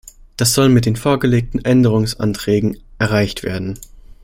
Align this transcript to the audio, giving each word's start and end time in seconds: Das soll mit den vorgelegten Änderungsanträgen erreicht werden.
Das 0.35 0.55
soll 0.55 0.69
mit 0.69 0.87
den 0.87 0.95
vorgelegten 0.95 1.63
Änderungsanträgen 1.63 2.79
erreicht 2.97 3.43
werden. 3.43 3.77